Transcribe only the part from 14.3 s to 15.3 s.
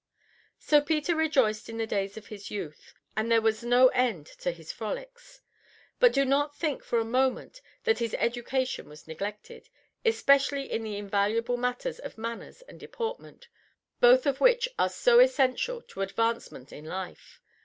which are so